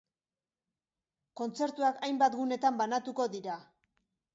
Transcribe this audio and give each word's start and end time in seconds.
Kontzertuak 1.43 2.03
hainbat 2.11 2.41
gunetan 2.41 2.85
banatuko 2.85 3.33
dira. 3.41 3.65